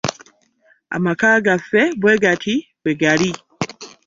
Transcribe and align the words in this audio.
Amaka 0.95 1.27
gaffe 1.45 1.81
bwe 2.01 2.13
gati 2.23 2.55
bwe 2.81 2.91
gali. 3.01 3.29